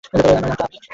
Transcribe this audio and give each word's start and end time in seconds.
আরে 0.09 0.29
আমি 0.31 0.51
তো 0.51 0.63
আমিই। 0.65 0.81